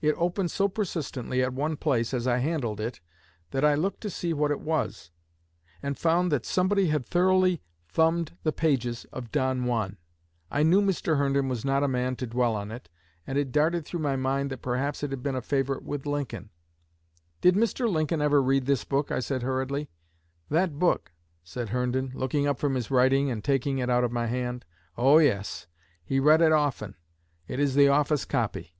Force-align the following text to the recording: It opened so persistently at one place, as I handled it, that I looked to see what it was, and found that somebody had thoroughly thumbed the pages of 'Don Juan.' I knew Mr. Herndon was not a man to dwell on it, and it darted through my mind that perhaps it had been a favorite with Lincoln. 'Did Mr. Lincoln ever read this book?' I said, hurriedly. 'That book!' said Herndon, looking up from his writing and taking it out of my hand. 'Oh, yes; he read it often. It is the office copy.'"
It 0.00 0.14
opened 0.16 0.48
so 0.52 0.68
persistently 0.68 1.42
at 1.42 1.54
one 1.54 1.76
place, 1.76 2.14
as 2.14 2.28
I 2.28 2.38
handled 2.38 2.78
it, 2.80 3.00
that 3.50 3.64
I 3.64 3.74
looked 3.74 4.00
to 4.02 4.10
see 4.10 4.32
what 4.32 4.52
it 4.52 4.60
was, 4.60 5.10
and 5.82 5.98
found 5.98 6.30
that 6.30 6.46
somebody 6.46 6.86
had 6.86 7.04
thoroughly 7.04 7.62
thumbed 7.88 8.36
the 8.44 8.52
pages 8.52 9.06
of 9.12 9.32
'Don 9.32 9.64
Juan.' 9.64 9.96
I 10.52 10.62
knew 10.62 10.82
Mr. 10.82 11.18
Herndon 11.18 11.48
was 11.48 11.64
not 11.64 11.82
a 11.82 11.88
man 11.88 12.14
to 12.14 12.28
dwell 12.28 12.54
on 12.54 12.70
it, 12.70 12.88
and 13.26 13.36
it 13.36 13.50
darted 13.50 13.84
through 13.84 13.98
my 13.98 14.14
mind 14.14 14.50
that 14.52 14.62
perhaps 14.62 15.02
it 15.02 15.10
had 15.10 15.20
been 15.20 15.34
a 15.34 15.42
favorite 15.42 15.82
with 15.82 16.06
Lincoln. 16.06 16.50
'Did 17.40 17.56
Mr. 17.56 17.90
Lincoln 17.90 18.22
ever 18.22 18.40
read 18.40 18.66
this 18.66 18.84
book?' 18.84 19.10
I 19.10 19.18
said, 19.18 19.42
hurriedly. 19.42 19.90
'That 20.48 20.78
book!' 20.78 21.10
said 21.42 21.70
Herndon, 21.70 22.12
looking 22.14 22.46
up 22.46 22.60
from 22.60 22.76
his 22.76 22.88
writing 22.92 23.32
and 23.32 23.42
taking 23.42 23.78
it 23.78 23.90
out 23.90 24.04
of 24.04 24.12
my 24.12 24.26
hand. 24.26 24.64
'Oh, 24.96 25.18
yes; 25.18 25.66
he 26.04 26.20
read 26.20 26.40
it 26.40 26.52
often. 26.52 26.94
It 27.48 27.58
is 27.58 27.74
the 27.74 27.88
office 27.88 28.24
copy.'" 28.24 28.76